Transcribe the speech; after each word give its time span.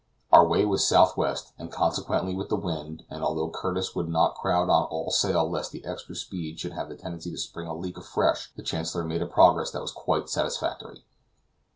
Our 0.31 0.47
way 0.47 0.65
was 0.65 0.83
southwest 0.83 1.53
and 1.59 1.71
consequently 1.71 2.33
with 2.33 2.49
the 2.49 2.55
wind, 2.55 3.03
and 3.11 3.23
although 3.23 3.51
Curtis 3.51 3.93
would 3.93 4.09
not 4.09 4.33
crowd 4.33 4.67
on 4.67 4.85
all 4.85 5.11
sail 5.11 5.47
lest 5.47 5.71
the 5.71 5.85
extra 5.85 6.15
speed 6.15 6.59
should 6.59 6.73
have 6.73 6.89
a 6.89 6.95
tendency 6.95 7.29
to 7.29 7.37
spring 7.37 7.67
the 7.67 7.75
leak 7.75 7.97
afresh, 7.99 8.51
the 8.55 8.63
Chancellor 8.63 9.03
made 9.03 9.21
a 9.21 9.27
progress 9.27 9.69
that 9.69 9.81
was 9.83 9.91
quite 9.91 10.27
satisfactory. 10.27 11.03